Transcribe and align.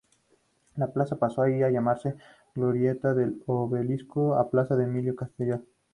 La 0.77 0.87
plaza 0.87 1.19
pasó 1.19 1.43
así 1.43 1.59
de 1.59 1.71
llamarse 1.71 2.15
glorieta 2.55 3.13
del 3.13 3.43
Obelisco 3.45 4.33
a 4.33 4.49
plaza 4.49 4.75
de 4.75 4.85
Emilio 4.85 5.15
Castelar. 5.15 5.61